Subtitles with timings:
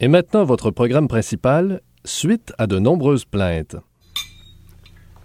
[0.00, 3.76] Et maintenant, votre programme principal, suite à de nombreuses plaintes.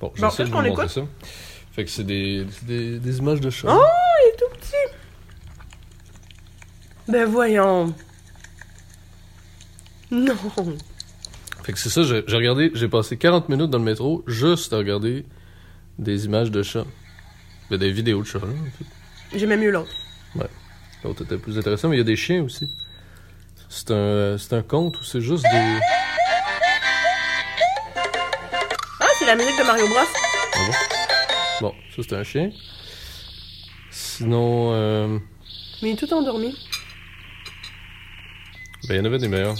[0.01, 0.89] Bon, Bon, j'essaie de qu'est-ce vous qu'on montrer écoute?
[0.93, 1.01] ça.
[1.71, 3.67] Fait que c'est des, c'est des, des images de chat.
[3.69, 4.93] Oh, il est tout petit.
[7.11, 7.93] Ben voyons.
[10.11, 10.35] Non.
[11.63, 14.77] Fait que c'est ça, j'ai regardé, j'ai passé 40 minutes dans le métro juste à
[14.77, 15.25] regarder
[15.97, 16.85] des images de chats.
[17.69, 19.37] Ben, des vidéos de chats, là, en fait.
[19.39, 19.89] J'aimais mieux l'autre.
[21.03, 22.67] L'autre était plus intéressant, mais il y a des chiens aussi.
[23.69, 25.79] C'est un, c'est un conte ou c'est juste des...
[28.99, 29.97] Ah, c'est la musique de Mario Bros.
[29.99, 30.57] Ah
[31.61, 31.67] bon?
[31.67, 32.51] Bon, ça c'est un chien.
[33.91, 35.19] Sinon, euh,
[35.81, 36.55] Mais il est tout endormi.
[38.87, 39.55] ben il y en avait des meilleurs.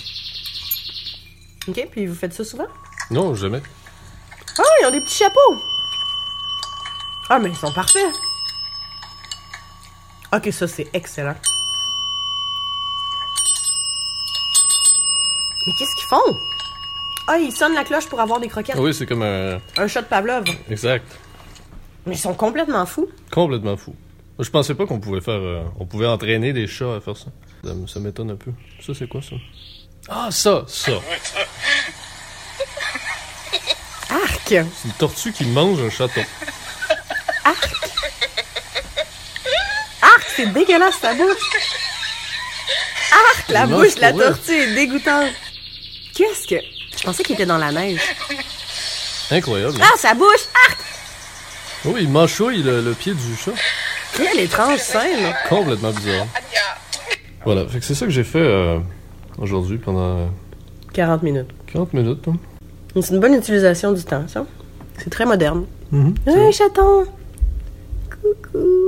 [1.68, 2.68] Ok, puis vous faites ça souvent?
[3.12, 3.62] Non, jamais.
[4.58, 5.55] Ah, ils ont des petits chapeaux.
[7.30, 8.05] Ah, mais ils sont parfaits.
[10.34, 11.35] Ok, ça c'est excellent.
[15.66, 16.38] Mais qu'est-ce qu'ils font?
[17.27, 18.76] Ah, ils sonnent la cloche pour avoir des croquettes.
[18.77, 19.60] Ah oui, c'est comme un...
[19.77, 20.44] Un chat de Pavlov.
[20.70, 21.05] Exact.
[22.05, 23.10] Mais ils sont complètement fous.
[23.32, 23.96] Complètement fou.
[24.38, 25.34] Moi, Je pensais pas qu'on pouvait faire...
[25.40, 27.26] euh, on pouvait entraîner des chats à faire ça.
[27.63, 28.52] Ça, m- ça m'étonne un peu.
[28.85, 29.35] Ça, c'est quoi, ça?
[30.07, 30.66] Ah, ça!
[30.68, 30.91] Ça!
[34.10, 34.48] Arc!
[34.50, 36.22] C'est une tortue qui mange un chaton.
[40.02, 41.26] Arc, c'est dégueulasse sa bouche!
[43.12, 44.27] Arc, la Il mange bouche, la pour vrai.
[44.29, 45.32] tortue est dégoûtante.
[46.16, 46.55] Qu'est-ce que...
[46.98, 47.99] Je pensais qu'il était dans la neige.
[49.32, 49.76] Incroyable.
[49.82, 49.85] hein?
[49.94, 50.46] Ah, sa bouche!
[50.70, 50.77] Arc!
[51.88, 53.52] Oh, il mâchouille le, le pied du chat.
[54.16, 55.34] Quelle étrange scène!
[55.49, 56.26] Complètement bizarre.
[57.44, 58.80] Voilà, fait que c'est ça que j'ai fait euh,
[59.38, 60.26] aujourd'hui pendant euh,
[60.94, 61.49] 40 minutes.
[61.72, 62.27] 40 minutes.
[62.27, 62.38] hein.
[63.02, 64.46] C'est une bonne utilisation du temps, ça.
[64.97, 65.66] C'est très moderne.
[65.91, 66.16] Mhm.
[66.25, 67.06] Hey, chaton!
[68.09, 68.84] Coucou!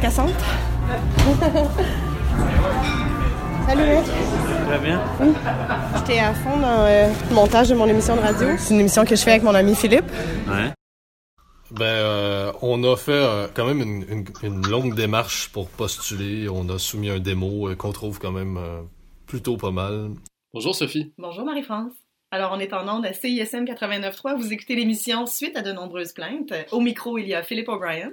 [0.00, 0.30] Fracassante.
[3.68, 4.04] Salut, mec.
[4.66, 5.00] Très bien?
[5.96, 8.48] J'étais à fond dans euh, le montage de mon émission de radio.
[8.58, 10.10] C'est une émission que je fais avec mon ami Philippe.
[10.48, 10.72] Ouais.
[11.72, 16.48] Ben, euh, on a fait euh, quand même une, une- une longue démarche pour postuler.
[16.48, 18.80] On a soumis un démo euh, qu'on trouve quand même euh,
[19.26, 20.10] plutôt pas mal.
[20.54, 21.12] Bonjour Sophie.
[21.18, 21.92] Bonjour Marie-France.
[22.32, 24.36] Alors, on est en onde à CISM 89.3.
[24.36, 26.52] Vous écoutez l'émission Suite à de nombreuses plaintes.
[26.72, 28.10] Au micro, il y a Philippe O'Brien.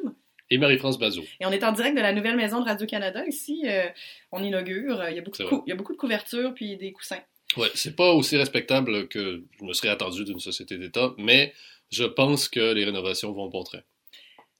[0.49, 1.23] Et Marie-France Bazot.
[1.39, 3.25] Et on est en direct de la nouvelle maison de Radio-Canada.
[3.27, 3.87] Ici, euh,
[4.31, 5.03] on inaugure.
[5.09, 7.19] Il y, a beaucoup de cou- il y a beaucoup de couvertures puis des coussins.
[7.57, 11.53] Ouais, c'est pas aussi respectable que je me serais attendu d'une société d'État, mais
[11.91, 13.81] je pense que les rénovations vont bon train.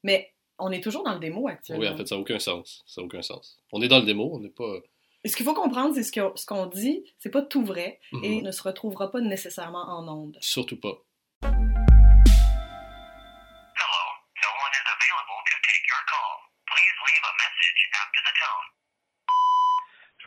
[0.03, 1.81] Mais on est toujours dans le démo actuellement.
[1.81, 2.83] Oui, en fait, ça n'a aucun sens.
[2.87, 3.59] Ça n'a aucun sens.
[3.71, 4.77] On est dans le démo, on n'est pas...
[5.23, 7.99] Et ce qu'il faut comprendre, c'est ce que- ce qu'on dit, c'est pas tout vrai
[8.13, 8.23] Mhm.
[8.23, 10.37] et ne se retrouvera pas nécessairement en onde.
[10.41, 11.03] Surtout pas.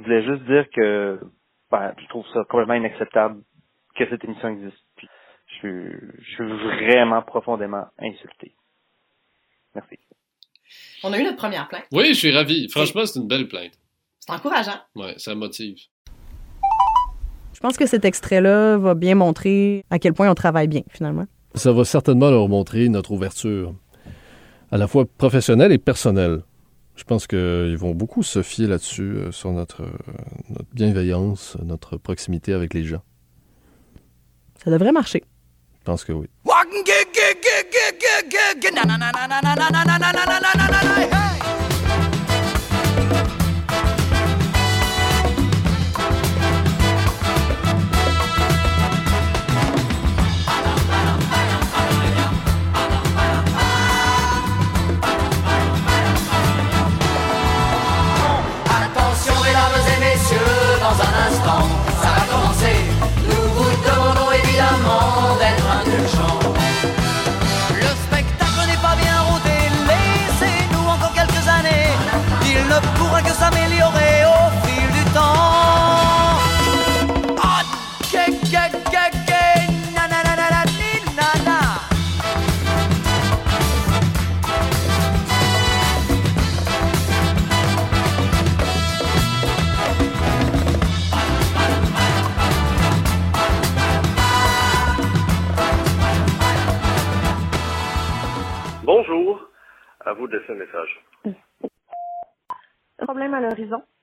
[0.00, 1.20] Je voulais juste dire que
[1.70, 3.42] ben, je trouve ça complètement inacceptable
[3.96, 4.82] que cette émission existe.
[4.96, 5.08] Puis
[5.46, 8.54] je, suis- je suis vraiment profondément insulté.
[9.74, 9.98] Merci.
[11.04, 11.84] On a eu notre première plainte.
[11.92, 12.68] Oui, je suis ravi.
[12.70, 13.72] Franchement, c'est une belle plainte.
[14.20, 14.78] C'est encourageant.
[14.96, 15.76] Ouais, ça motive.
[17.54, 21.26] Je pense que cet extrait-là va bien montrer à quel point on travaille bien, finalement.
[21.54, 23.74] Ça va certainement leur montrer notre ouverture,
[24.70, 26.42] à la fois professionnelle et personnelle.
[27.00, 29.90] Je pense qu'ils vont beaucoup se fier là-dessus, euh, sur notre, euh,
[30.50, 33.00] notre bienveillance, notre proximité avec les gens.
[34.62, 35.24] Ça devrait marcher.
[35.78, 36.26] Je pense que oui.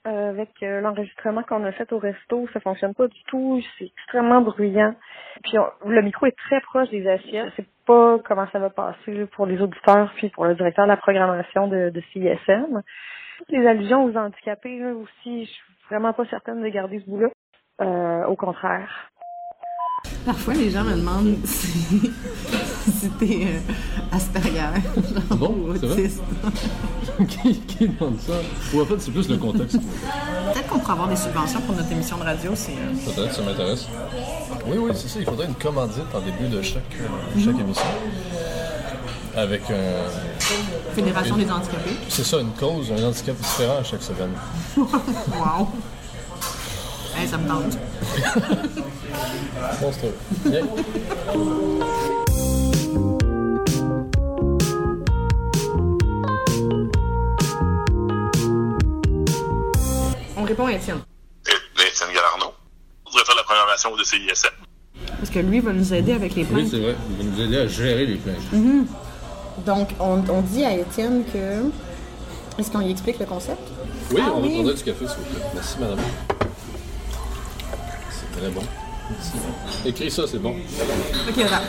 [0.07, 3.61] Euh, avec euh, l'enregistrement qu'on a fait au resto, ça fonctionne pas du tout.
[3.77, 4.95] C'est extrêmement bruyant.
[5.43, 7.49] Puis le micro est très proche des assiettes.
[7.51, 10.91] Je sais pas comment ça va passer pour les auditeurs puis pour le directeur de
[10.91, 12.81] la programmation de, CISM.
[13.49, 17.27] Les allusions aux handicapés aussi, je suis vraiment pas certaine de garder ce bout-là.
[17.81, 19.11] Euh, au contraire.
[20.25, 21.67] Parfois, les gens me demandent si,
[22.99, 24.51] si t'es euh, Asperger.
[24.59, 26.01] genre, Bon, ou c'est vrai?
[26.03, 26.21] autiste.
[27.29, 28.33] qui, qui demande ça?
[28.73, 29.77] Ou en fait, c'est plus le contexte.
[29.79, 32.51] Peut-être qu'on pourrait avoir des subventions pour notre émission de radio.
[32.55, 33.87] C'est euh, Peut-être, ça m'intéresse.
[34.67, 35.19] Oui, oui, c'est ça.
[35.19, 37.85] Il faudrait une commandite en début de chaque, euh, chaque émission.
[39.35, 40.93] Avec un.
[40.95, 41.91] Fédération une- des handicapés.
[42.09, 44.31] C'est ça, une cause, un handicap différent à chaque semaine.
[44.77, 45.67] wow!
[47.17, 47.77] Hey, ça me tente.
[49.81, 50.13] Monstrueux.
[50.45, 50.65] Bien.
[60.37, 60.99] On répond à Étienne.
[61.75, 62.53] Étienne Galarno.
[63.05, 64.49] Vous voudrez faire la programmation de CISM.
[65.17, 66.63] Parce que lui va nous aider avec les plaintes.
[66.63, 66.95] Oui, c'est vrai.
[67.09, 68.51] Il va nous aider à gérer les plaintes.
[68.51, 68.85] Mhm.
[69.65, 71.69] Donc, on, on dit à Étienne que.
[72.59, 73.61] Est-ce qu'on y explique le concept?
[74.11, 74.49] Oui, Ah on oui.
[74.49, 75.45] va prendre du café, s'il vous plaît.
[75.53, 75.99] Merci, madame.
[78.37, 78.61] Très bon.
[79.09, 79.31] Merci.
[79.85, 80.51] Écris ça, c'est bon.
[81.29, 81.63] Ok, attends.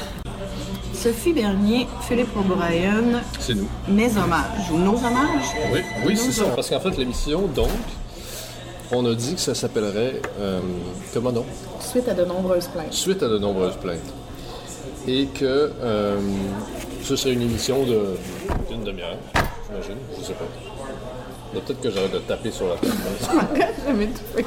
[0.92, 3.68] Sophie Bernier, Philippe O'Brien, C'est nous.
[3.88, 5.54] mes hommages ou nos hommages?
[5.72, 6.44] Oui, oui c'est ça.
[6.56, 7.68] Parce qu'en fait, l'émission, donc,
[8.90, 10.20] on a dit que ça s'appellerait.
[10.40, 10.60] euh,
[11.14, 11.44] comment non
[11.80, 12.92] Suite à de nombreuses plaintes.
[12.92, 14.12] Suite à de nombreuses plaintes.
[15.06, 16.18] Et que euh,
[17.04, 18.16] ce serait une émission de-
[18.68, 19.16] d'une demi-heure,
[19.70, 19.96] j'imagine.
[20.20, 20.44] Je sais pas.
[21.60, 23.72] Peut-être que j'arrête de taper sur la table.
[23.86, 24.44] Jamais tout fait.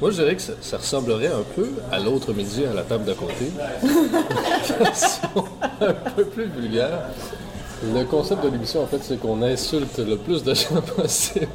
[0.00, 3.04] Moi, je dirais que ça, ça ressemblerait un peu à l'autre midi à la table
[3.04, 3.50] d'à côté.
[5.80, 7.00] Un peu plus vulgaire.
[7.82, 11.48] Le concept de l'émission, en fait, c'est qu'on insulte le plus de gens possible.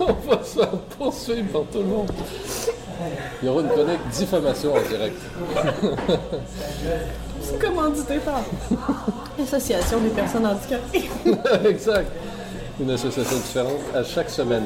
[0.00, 2.10] On va se faire poursuivre par tout le monde.
[3.42, 5.20] Il y aura une chronique diffamation en direct.
[7.48, 8.42] C'est commandité par
[9.38, 11.08] l'Association des personnes handicapées.
[11.68, 12.10] exact.
[12.80, 14.64] Une association différente à chaque semaine.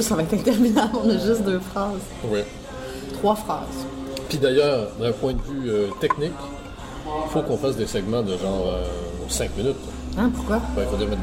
[0.00, 0.96] Ça va être interminable.
[1.04, 2.00] On a juste deux phrases.
[2.30, 2.40] Oui.
[3.14, 3.86] Trois phrases.
[4.28, 6.32] Puis d'ailleurs, d'un point de vue euh, technique,
[7.06, 8.74] il faut qu'on fasse des segments de genre
[9.28, 9.76] 5 minutes.
[10.16, 10.60] Hein, pourquoi?
[10.74, 11.22] Ben, il faudrait mettre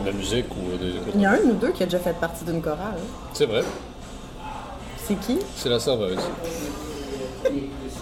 [0.00, 0.92] de la musique ou des.
[1.14, 2.98] Il y a un ou deux qui a déjà fait partie d'une chorale.
[3.32, 3.62] C'est vrai,
[5.06, 5.38] C'est qui?
[5.56, 6.18] c'est la serveuse.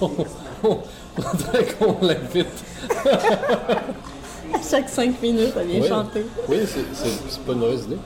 [0.00, 0.08] on
[1.22, 2.46] faudrait qu'on l'invite.
[4.70, 5.88] Chaque cinq minutes, elle vient Oui.
[5.88, 6.24] chanter.
[6.48, 7.98] Oui, c'est- pas une mauvaise idée.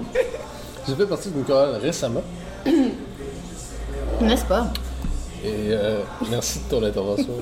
[0.87, 2.23] J'ai fait partie d'une chorale récemment.
[4.21, 4.67] N'est-ce pas?
[5.45, 7.35] Et euh, merci de ton intervention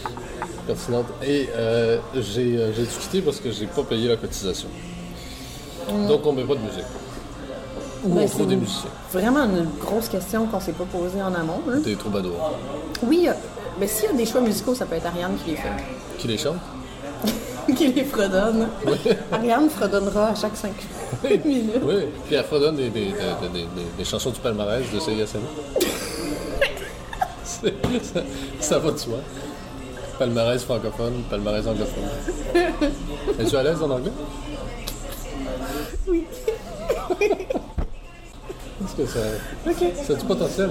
[0.66, 1.06] pertinente.
[1.22, 4.68] Et euh, j'ai euh, j'ai dû quitter parce que j'ai pas payé la cotisation.
[6.08, 6.84] Donc on met pas de musique.
[8.04, 11.32] Ou Ben, on trouve des musiciens, Vraiment une grosse question qu'on s'est pas posée en
[11.34, 11.60] amont.
[11.70, 11.78] hein.
[11.84, 12.52] des troubadours.
[13.04, 13.32] Oui, euh,
[13.78, 15.68] mais s'il y a des choix musicaux, ça peut être Ariane qui les fait.
[16.18, 16.56] Qui les chantent?
[17.76, 18.68] qui les fredonne.
[19.30, 20.74] Ariane fredonnera à chaque cinq
[21.44, 21.80] minutes.
[21.84, 21.94] Oui,
[22.26, 23.66] puis elle fredonne des, des, des,
[23.98, 25.38] des- chansons du palmarès de CISM.
[27.44, 27.68] Ça,
[28.60, 29.18] ça va de soi.
[30.18, 32.04] Palmarès francophone, palmarès anglophone.
[33.38, 34.10] Es-tu à l'aise en anglais?
[36.08, 36.24] Oui.
[38.84, 39.20] Est-ce que ça,
[39.66, 39.76] Ok.
[40.06, 40.70] ça a du potentiel?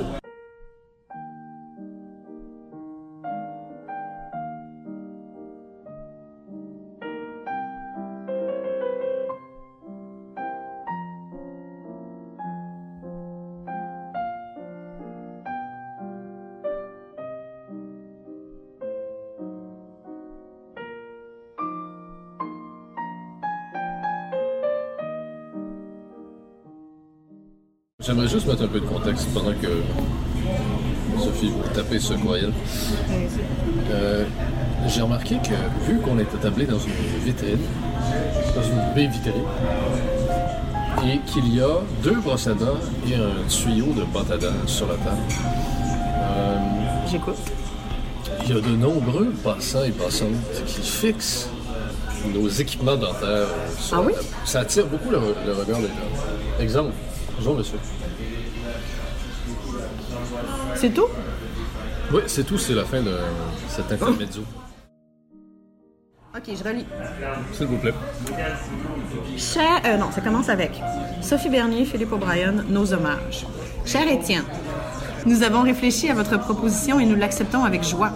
[28.11, 29.69] J'aimerais juste mettre un peu de contexte pendant que
[31.17, 32.51] Sophie vous tapez ce courriel.
[33.89, 34.25] Euh,
[34.85, 35.53] J'ai remarqué que
[35.89, 36.91] vu qu'on est attablé dans une
[37.23, 37.59] vitrine,
[38.53, 39.31] dans une baie vitrée,
[41.05, 41.69] et qu'il y a
[42.03, 42.75] deux brosses à dents
[43.09, 45.15] et un tuyau de pâte à dents sur la table,
[46.21, 46.57] euh,
[47.09, 47.35] J'écoute.
[48.43, 50.31] il y a de nombreux passants et passantes
[50.67, 51.47] qui fixent
[52.35, 53.47] nos équipements dentaires
[53.79, 54.13] sur Ah la oui?
[54.15, 54.25] table.
[54.43, 56.59] Ça attire beaucoup le, le regard des gens.
[56.59, 56.91] Exemple.
[57.37, 57.77] Bonjour, monsieur.
[60.75, 61.07] C'est tout?
[62.13, 63.15] Oui, c'est tout, c'est la fin de
[63.69, 64.41] cet intermezzo.
[66.35, 66.85] OK, je relis.
[67.53, 67.93] S'il vous plaît.
[69.37, 70.81] Cher, euh, non, ça commence avec
[71.21, 73.45] Sophie Bernier, Philippe O'Brien, nos hommages.
[73.85, 74.43] Cher Étienne,
[75.25, 78.11] nous avons réfléchi à votre proposition et nous l'acceptons avec joie.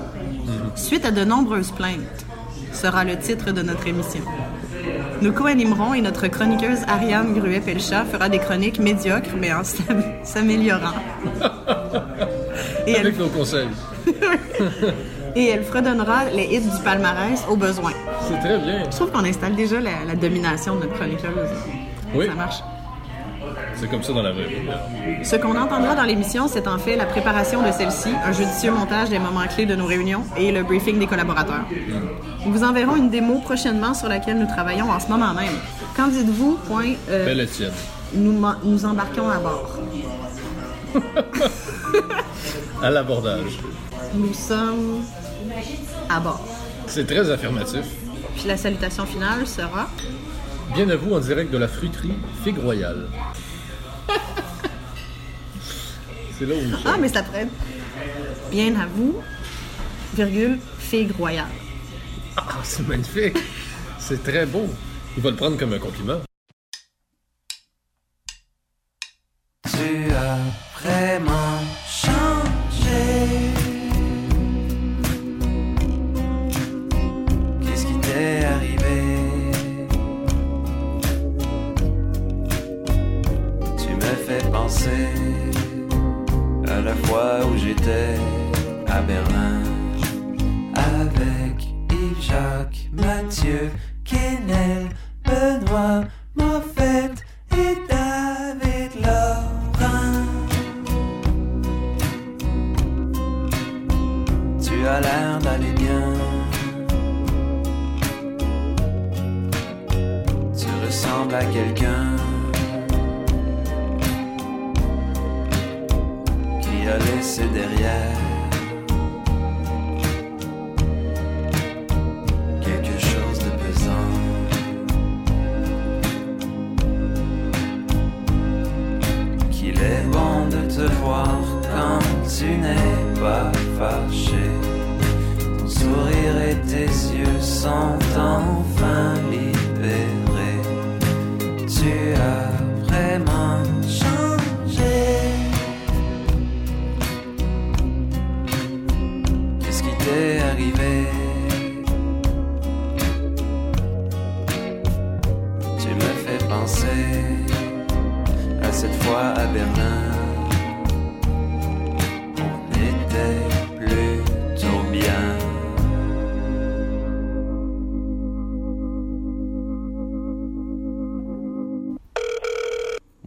[0.76, 2.26] Suite à de nombreuses plaintes,
[2.74, 4.22] sera le titre de notre émission.
[5.22, 10.94] Nous co-animerons et notre chroniqueuse Ariane Gruet-Pelchat fera des chroniques médiocres mais en s'am- s'améliorant.
[12.88, 13.68] Et Avec elle, nos conseils.
[15.36, 17.92] et elle fredonnera les hits du palmarès au besoin.
[18.28, 18.84] C'est très bien.
[18.86, 21.50] Je trouve qu'on installe déjà la, la domination de notre chroniqueuse.
[22.14, 22.28] Oui.
[22.28, 22.64] Ça marche.
[23.76, 25.26] C'est comme ça dans la vraie vie.
[25.26, 29.10] Ce qu'on entendra dans l'émission, c'est en fait la préparation de celle-ci, un judicieux montage
[29.10, 31.66] des moments clés de nos réunions et le briefing des collaborateurs.
[32.46, 35.54] Nous vous enverrons une démo prochainement sur laquelle nous travaillons en ce moment même.
[35.96, 36.58] Qu'en dites-vous?
[36.68, 37.48] Point, euh, Belle
[38.14, 39.78] nous, nous embarquons à bord.
[42.82, 43.60] À l'abordage.
[44.14, 45.04] Nous sommes
[46.10, 46.46] à bord.
[46.88, 47.86] C'est très affirmatif.
[48.36, 49.90] Puis la salutation finale sera
[50.74, 53.08] Bien à vous en direct de la fruiterie Figue Royale.
[56.38, 57.52] C'est là où Ah, mais ça être
[58.52, 59.22] bien à vous,
[60.16, 61.48] virgule, figue royale.
[62.36, 63.38] Ah, c'est magnifique.
[64.00, 64.68] C'est très beau.
[65.16, 66.20] Il va le prendre comme un compliment.
[70.82, 73.52] Vraiment changé.
[77.62, 79.02] Qu'est-ce qui t'est arrivé?
[83.78, 85.08] Tu me fais penser
[86.68, 88.16] à la fois où j'étais
[88.88, 89.62] à Berlin
[90.74, 93.72] avec Yves Jacques, Mathieu,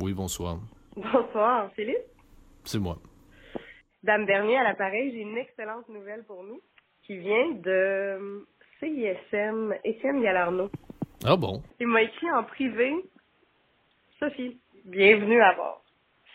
[0.00, 0.58] Oui, bonsoir.
[0.96, 1.96] Bonsoir, Philippe.
[2.64, 2.98] C'est moi.
[4.04, 6.60] Dame Bernier à l'appareil, j'ai une excellente nouvelle pour nous
[7.04, 8.46] qui vient de
[8.78, 10.70] CISM, Étienne Galarno.
[11.24, 11.62] Ah bon?
[11.80, 12.94] Il m'a écrit en privé
[14.20, 15.82] Sophie, bienvenue à bord.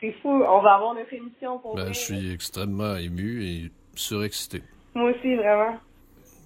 [0.02, 4.62] C'est fou, on va avoir notre émission pour Ben, je suis extrêmement ému et surexcité.
[4.94, 5.80] Moi aussi, vraiment.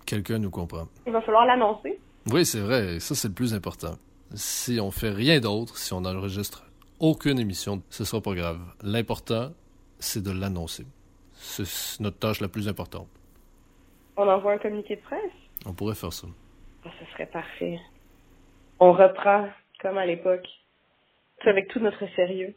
[0.05, 0.87] Quelqu'un nous comprend.
[1.07, 1.99] Il va falloir l'annoncer.
[2.31, 2.99] Oui, c'est vrai.
[2.99, 3.95] Ça, c'est le plus important.
[4.35, 6.66] Si on fait rien d'autre, si on n'enregistre
[6.99, 8.59] aucune émission, ce sera pas grave.
[8.81, 9.51] L'important,
[9.99, 10.85] c'est de l'annoncer.
[11.33, 13.07] C'est notre tâche la plus importante.
[14.15, 15.31] On envoie un communiqué de presse?
[15.65, 16.27] On pourrait faire ça.
[16.85, 17.79] Ah, ce serait parfait.
[18.79, 19.47] On reprend
[19.81, 20.47] comme à l'époque.
[21.45, 22.55] Avec tout notre sérieux.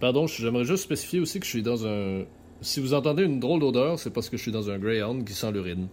[0.00, 2.24] Pardon, j'aimerais juste spécifier aussi que je suis dans un...
[2.60, 5.34] Si vous entendez une drôle d'odeur, c'est parce que je suis dans un Greyhound qui
[5.34, 5.88] sent l'urine.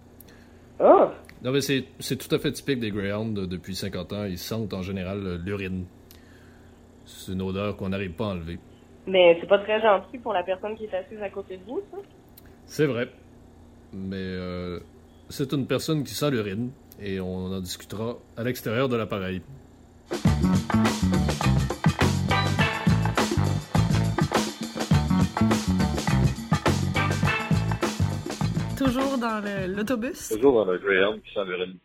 [0.80, 1.08] Oh!
[1.44, 4.26] Non, mais c'est c'est tout à fait typique des Greyhounds depuis 50 ans.
[4.26, 5.86] Ils sentent en général euh, l'urine.
[7.06, 8.60] C'est une odeur qu'on n'arrive pas à enlever.
[9.06, 11.82] Mais c'est pas très gentil pour la personne qui est assise à côté de vous,
[11.92, 11.98] ça?
[12.66, 13.10] C'est vrai.
[13.92, 14.80] Mais euh,
[15.30, 19.42] c'est une personne qui sent l'urine et on en discutera à l'extérieur de l'appareil.
[29.24, 29.42] Dans
[29.76, 30.30] l'autobus?
[30.30, 31.78] Toujours dans le Greyhound qui l'urine.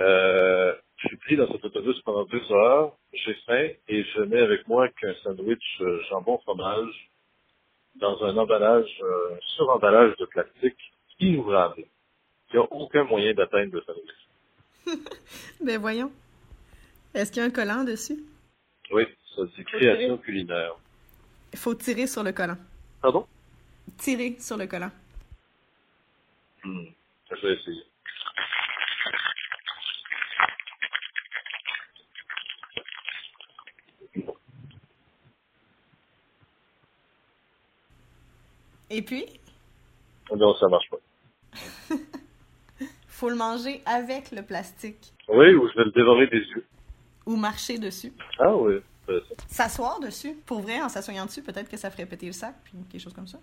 [0.00, 2.96] Euh, je suis pris dans cet autobus pendant deux heures.
[3.12, 7.10] J'ai faim et je n'ai avec moi qu'un sandwich euh, jambon fromage
[7.96, 10.78] dans un emballage, euh, sur-emballage de plastique
[11.18, 11.84] inouvrable.
[12.50, 15.08] Il n'y a aucun moyen d'atteindre le sandwich.
[15.64, 16.12] Ben voyons.
[17.14, 18.22] Est-ce qu'il y a un collant dessus?
[18.92, 20.76] Oui, Ça dit création culinaire.
[21.52, 22.58] Il faut tirer sur le collant.
[23.00, 23.26] Pardon?
[23.96, 24.90] Tirer sur le collant.
[26.66, 27.82] Je vais essayer.
[38.90, 39.26] Et puis,
[40.34, 41.94] Non, ça marche pas.
[43.08, 46.64] faut le manger avec le plastique Oui, ou je vais le dévorer des yeux.
[47.24, 48.12] ou marcher dessus.
[48.38, 48.76] Ah oui.
[49.48, 50.34] S'asseoir dessus.
[50.46, 53.14] Pour vrai, en s'assoyant dessus, peut-être que ça ferait péter le sac, puis quelque chose
[53.14, 53.38] comme ça.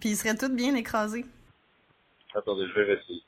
[0.00, 1.24] Puis il serait tout bien écrasé.
[2.34, 3.22] Attendez, je vais essayer.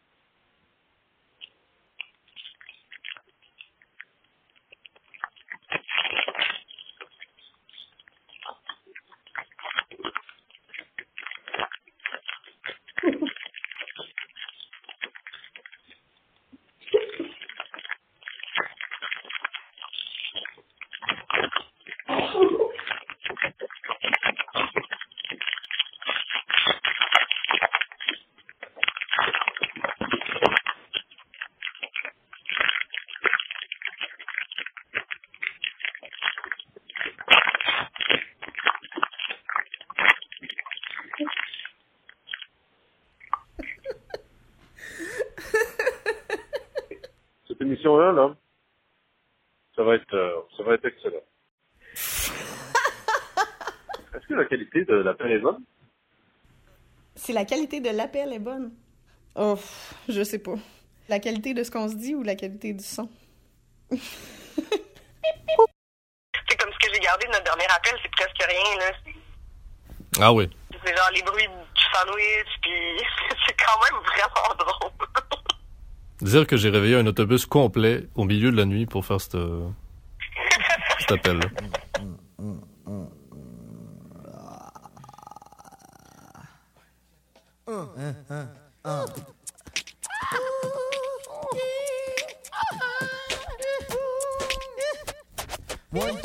[49.76, 51.24] Ça va être, euh, ça va être excellent.
[54.14, 55.64] Est-ce que la qualité de la est bonne?
[57.14, 58.72] Si la qualité de l'appel est bonne.
[59.34, 59.58] Oh,
[60.08, 60.54] je sais pas.
[61.08, 63.08] La qualité de ce qu'on se dit ou la qualité du son?
[63.90, 63.98] C'est
[66.58, 68.92] comme ce que j'ai gardé de notre dernier appel, c'est presque rien, là.
[70.20, 70.50] Ah oui.
[70.84, 72.98] C'est genre les bruits du sandwich, puis
[73.46, 74.92] c'est quand même vraiment drôle.
[76.22, 79.36] Dire que j'ai réveillé un autobus complet au milieu de la nuit pour faire cette,
[81.08, 81.26] cet
[95.94, 96.21] one,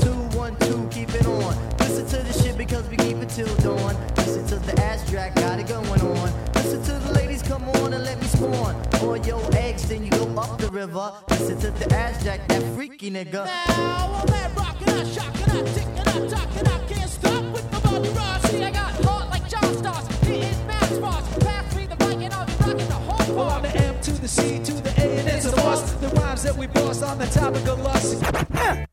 [3.37, 3.95] till dawn.
[4.17, 6.51] Listen to the ass track, got it going on.
[6.55, 8.75] Listen to the ladies, come on and let me spawn.
[8.99, 11.13] Boil your eggs, then you go up the river.
[11.29, 13.45] Listen to the ass jack, that freaky nigga.
[13.45, 17.79] Now, all that rockin', I shockin', I tickin', I talkin', I can't stop with the
[17.79, 18.41] Bobby Ross.
[18.49, 21.25] See, I got heart like John Stars, hitting match bars.
[21.43, 23.61] Pass me the mic and I'll be rockin' the whole Well, bar.
[23.61, 26.01] The M to the C to the A and it's a bust.
[26.01, 28.86] The rhymes that we bust on the topic of lust.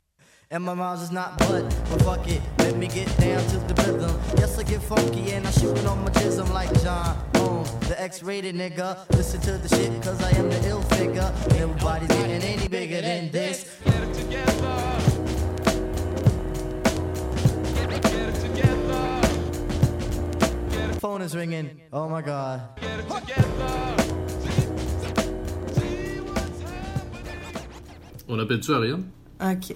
[0.55, 3.73] And my rhymes is not but, but fuck it, let me get down to the
[3.83, 4.17] rhythm.
[4.37, 8.01] Yes, I get funky and I shoot it on my jism like John Holmes, the
[8.01, 9.05] X-rated nigga.
[9.17, 11.29] Listen to the shit cause I am the ill figure.
[11.59, 13.65] Nobody's getting any bigger than this.
[21.01, 21.81] Phone is ringing.
[21.91, 22.61] Oh my god.
[28.29, 29.11] On appelle-tu Ariane?
[29.41, 29.75] OK.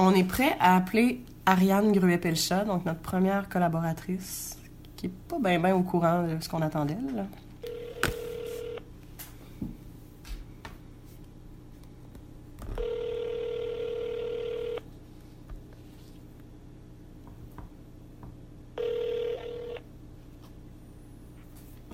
[0.00, 4.56] On est prêt à appeler Ariane Gruet-Pelchat, donc notre première collaboratrice,
[4.96, 7.24] qui est pas bien ben au courant de ce qu'on attendait, là.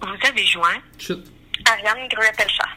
[0.02, 1.18] Vous avez joint Shit.
[1.66, 2.73] Ariane Gruet-Pelchat.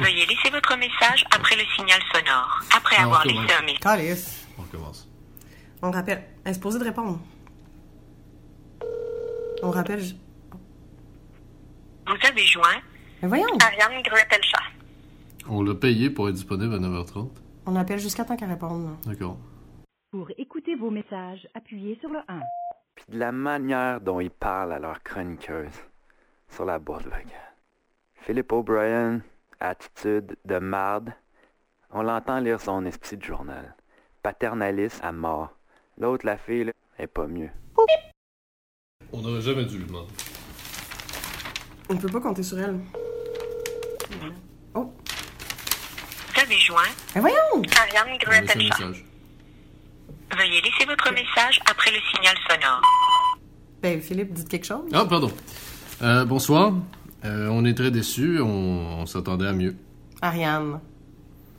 [0.00, 2.60] Veuillez laisser votre message après le signal sonore.
[2.76, 3.80] Après avoir laissé un message.
[3.80, 4.46] Calice.
[4.58, 5.08] On recommence.
[5.82, 6.24] On rappelle.
[6.44, 7.18] Elle est supposée de répondre.
[9.62, 10.00] On rappelle.
[12.06, 12.80] Vous avez joint
[13.22, 14.62] Mais voyons, Ariane Gruet-Pelchat.
[15.48, 17.30] On l'a payé pour être disponible à 9h30.
[17.66, 18.96] on appelle jusqu'à temps qu'elle réponde.
[19.04, 19.38] D'accord.
[20.10, 22.40] Pour écouter vos messages, appuyez sur le 1.
[22.94, 25.68] Puis de la manière dont ils parlent à leur chroniqueuse
[26.50, 27.26] sur la boardwalk.
[28.26, 29.20] Philippe O'Brien,
[29.60, 31.12] attitude de marde.
[31.90, 33.74] On l'entend lire son esprit de journal.
[34.22, 35.50] Paternaliste à mort.
[35.98, 37.50] L'autre, la fille, là, est pas mieux.
[39.12, 40.12] On n'aurait jamais dû le demander.
[41.88, 42.78] On ne peut pas compter sur elle.
[44.74, 46.82] Vous avez joint
[47.14, 47.62] Mais voyons!
[47.76, 48.92] Ariane Gruet-Pelchat.
[50.36, 52.82] Veuillez laisser votre message après le signal sonore.
[53.82, 54.88] Ben, Philippe, dites quelque chose.
[54.92, 55.32] Ah, pardon.
[56.02, 56.74] Euh, bonsoir.
[57.24, 58.40] Euh, on est très déçus.
[58.40, 59.76] On, on s'attendait à mieux.
[60.22, 60.80] Ariane.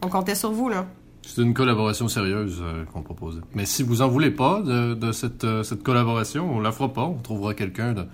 [0.01, 0.85] On comptait sur vous, là.
[1.21, 3.41] C'est une collaboration sérieuse euh, qu'on proposait.
[3.53, 6.91] Mais si vous en voulez pas de, de cette, euh, cette collaboration, on la fera
[6.93, 7.03] pas.
[7.03, 8.05] On trouvera quelqu'un de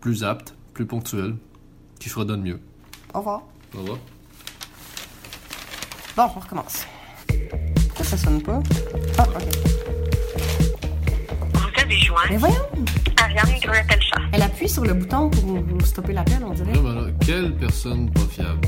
[0.00, 1.34] plus apte, plus ponctuel,
[1.98, 2.60] qui fredonne mieux.
[3.14, 3.42] Au revoir.
[3.74, 3.98] Au revoir.
[6.16, 6.86] Bon, on recommence.
[7.88, 8.60] Pourquoi Ça sonne pas.
[9.18, 9.42] Ah, OK.
[11.54, 12.54] Vous avez joint Mais voyons!
[13.36, 13.60] Ariane.
[14.32, 16.72] Elle appuie sur le bouton pour, stopper l'appel, on dirait.
[17.24, 18.60] Quelle personne pas fiable?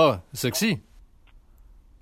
[0.00, 0.80] Ah, sexy.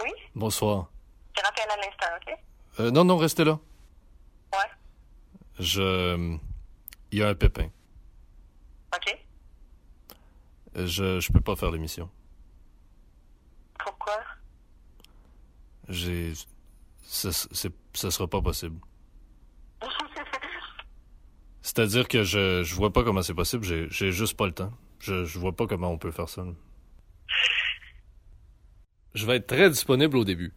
[0.05, 0.11] Oui?
[0.35, 0.91] Bonsoir.
[1.35, 2.39] Je rappelle à l'instant, OK?
[2.81, 3.59] Euh, non, non, restez là.
[4.53, 4.69] Ouais.
[5.59, 6.37] Je.
[7.11, 7.71] Il y a un pépin.
[8.95, 9.19] OK.
[10.75, 12.11] Je, je peux pas faire l'émission.
[13.79, 14.19] Pourquoi?
[15.89, 16.35] J'ai.
[17.03, 18.79] Ça, ça sera pas possible.
[21.63, 23.65] C'est-à-dire que je, je vois pas comment c'est possible.
[23.65, 24.73] J'ai, j'ai juste pas le temps.
[24.99, 26.45] Je, je vois pas comment on peut faire ça.
[29.17, 30.53] Je vais être très disponible au début.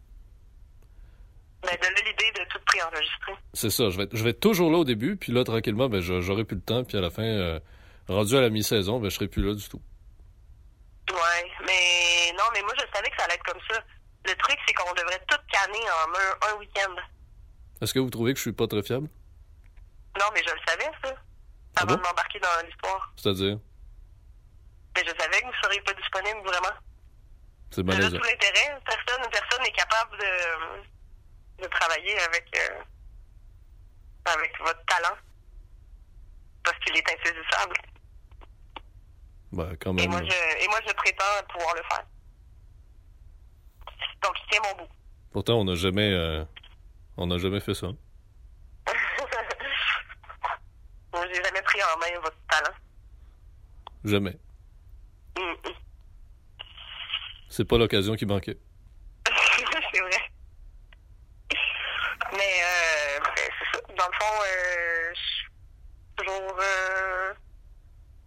[1.63, 3.33] Ben, de là, l'idée de tout préenregistrer.
[3.53, 3.89] C'est ça.
[3.89, 6.43] Je vais, être, je vais être toujours là au début, puis là, tranquillement, ben, j'aurai
[6.43, 7.59] plus le temps, puis à la fin, euh,
[8.07, 9.81] rendu à la mi-saison, ben, je serai plus là du tout.
[11.09, 13.81] Ouais, mais non, mais moi, je savais que ça allait être comme ça.
[14.25, 16.95] Le truc, c'est qu'on devrait tout canner en un, un week-end.
[17.81, 19.07] Est-ce que vous trouvez que je suis pas très fiable?
[20.19, 21.15] Non, mais je le savais, ça.
[21.77, 21.97] Ah Avant bon?
[22.01, 23.13] de m'embarquer dans l'histoire.
[23.15, 23.57] C'est-à-dire?
[24.95, 26.75] Mais je savais que vous ne seriez pas disponible, vraiment.
[27.71, 28.17] C'est malaisant.
[28.17, 28.79] tout l'intérêt.
[28.85, 32.81] Personne, personne n'est capable de, de travailler avec, euh,
[34.25, 35.15] avec votre talent.
[36.63, 37.75] Parce qu'il est insaisissable.
[39.51, 40.09] Ben, quand Et même.
[40.11, 42.05] moi, je, et moi, je prétends pouvoir le faire.
[44.21, 44.91] Donc, il tient mon bout.
[45.31, 46.43] Pourtant, on n'a jamais, euh,
[47.17, 47.87] on n'a jamais fait ça.
[51.33, 52.75] J'ai jamais pris en main votre talent.
[54.05, 54.37] Jamais.
[57.49, 58.57] C'est pas l'occasion qui manquait.
[59.27, 60.09] c'est vrai.
[62.33, 63.81] Mais, euh, ben, c'est ça.
[63.97, 65.47] Dans le fond, euh, je suis
[66.15, 67.33] toujours euh,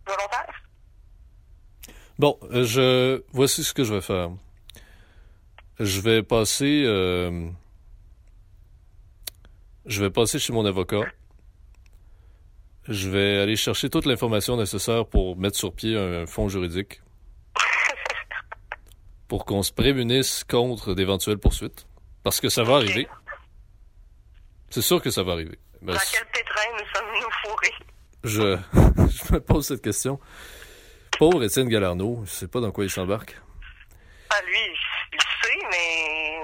[0.06, 0.62] volontaire.
[2.18, 4.30] Bon, euh, je voici ce que je vais faire.
[5.78, 7.48] Je vais passer, euh,
[9.86, 11.02] je vais passer chez mon avocat.
[12.88, 17.01] Je vais aller chercher toute l'information nécessaire pour mettre sur pied un fonds juridique.
[19.32, 21.86] Pour qu'on se prémunisse contre d'éventuelles poursuites.
[22.22, 23.08] Parce que ça va arriver.
[24.68, 25.58] C'est sûr que ça va arriver.
[25.80, 27.74] Dans quel pétrin nous sommes-nous fourrés?
[28.24, 28.58] je,
[29.08, 30.20] je me pose cette question.
[31.18, 33.40] Pauvre Étienne Galarno, je sais pas dans quoi il s'embarque.
[34.28, 34.58] Ah, lui,
[35.14, 36.42] il sait, mais...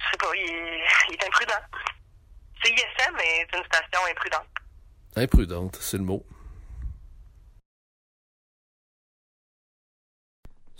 [0.00, 1.30] Je sais pas, il...
[1.30, 1.62] prudent.
[2.64, 4.48] CISM est une station imprudente.
[5.14, 6.26] Imprudente, c'est le mot.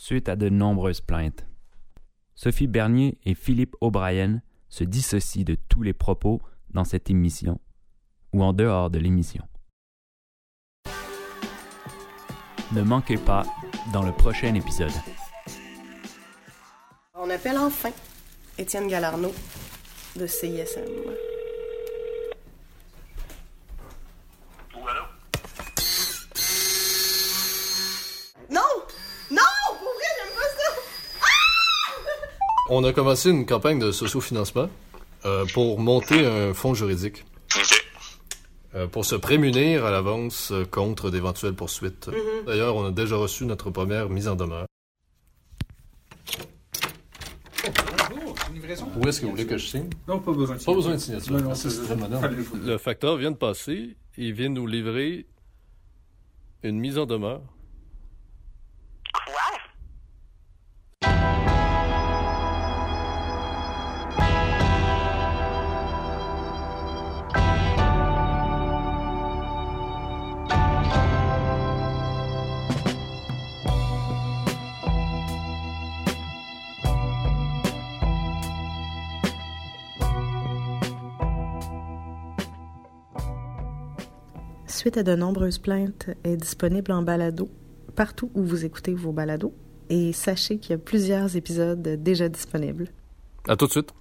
[0.00, 1.44] Suite à de nombreuses plaintes,
[2.36, 7.60] Sophie Bernier et Philippe O'Brien se dissocient de tous les propos dans cette émission
[8.32, 9.42] ou en dehors de l'émission.
[12.72, 13.42] Ne manquez pas
[13.92, 14.92] dans le prochain épisode.
[17.14, 17.90] On appelle enfin
[18.56, 19.34] Étienne Galarno
[20.14, 20.84] de CISM.
[28.48, 28.62] Non!
[29.30, 29.42] Non!
[29.66, 30.72] Pour vrai, j'aime pas ça!
[32.68, 34.68] On a commencé une campagne de sociofinancement
[35.24, 37.24] euh, pour monter un fonds juridique.
[38.74, 42.08] Euh, pour se prémunir à l'avance euh, contre d'éventuelles poursuites.
[42.08, 42.44] Mhm.
[42.46, 44.66] D'ailleurs, on a déjà reçu notre première mise en demeure.
[48.96, 49.88] Où est-ce que vous voulez que je signe?
[50.06, 51.32] Non, pas besoin de Pas besoin de signature.
[51.32, 52.24] Non, non, Ah, ça, c'est c'est- très moderne.
[52.24, 52.66] Allez-y.
[52.66, 53.96] Le facteur vient de passer.
[54.18, 55.26] Il vient nous livrer
[56.62, 57.40] une mise en demeure.
[84.78, 87.48] Suite à de nombreuses plaintes, est disponible en balado
[87.96, 89.52] partout où vous écoutez vos balados.
[89.90, 92.86] Et sachez qu'il y a plusieurs épisodes déjà disponibles.
[93.48, 93.92] À tout de suite.